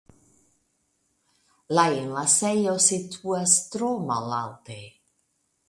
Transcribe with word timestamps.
La 1.75 1.83
enlasejo 1.99 2.75
situas 2.87 3.55
tro 3.77 3.93
malalte. 4.09 4.83